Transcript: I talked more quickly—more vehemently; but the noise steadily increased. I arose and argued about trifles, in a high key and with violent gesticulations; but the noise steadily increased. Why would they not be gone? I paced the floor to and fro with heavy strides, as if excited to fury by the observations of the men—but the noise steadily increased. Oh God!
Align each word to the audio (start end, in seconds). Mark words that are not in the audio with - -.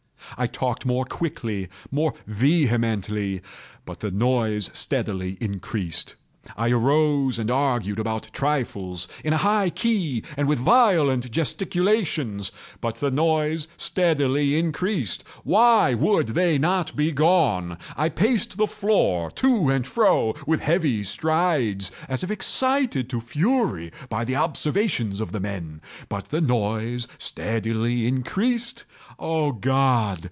I 0.37 0.47
talked 0.47 0.85
more 0.85 1.03
quickly—more 1.03 2.13
vehemently; 2.25 3.41
but 3.85 3.99
the 3.99 4.09
noise 4.09 4.71
steadily 4.73 5.37
increased. 5.41 6.15
I 6.57 6.71
arose 6.71 7.37
and 7.37 7.51
argued 7.51 7.99
about 7.99 8.29
trifles, 8.33 9.07
in 9.23 9.33
a 9.33 9.37
high 9.37 9.69
key 9.69 10.23
and 10.35 10.47
with 10.47 10.57
violent 10.57 11.29
gesticulations; 11.29 12.51
but 12.79 12.95
the 12.95 13.11
noise 13.11 13.67
steadily 13.77 14.57
increased. 14.57 15.23
Why 15.43 15.93
would 15.93 16.27
they 16.29 16.57
not 16.57 16.95
be 16.95 17.11
gone? 17.11 17.77
I 17.95 18.09
paced 18.09 18.57
the 18.57 18.65
floor 18.65 19.29
to 19.31 19.69
and 19.69 19.85
fro 19.85 20.33
with 20.47 20.61
heavy 20.61 21.03
strides, 21.03 21.91
as 22.09 22.23
if 22.23 22.31
excited 22.31 23.09
to 23.11 23.21
fury 23.21 23.91
by 24.09 24.25
the 24.25 24.37
observations 24.37 25.19
of 25.19 25.33
the 25.33 25.39
men—but 25.41 26.29
the 26.29 26.41
noise 26.41 27.07
steadily 27.19 28.07
increased. 28.07 28.85
Oh 29.19 29.51
God! 29.51 30.19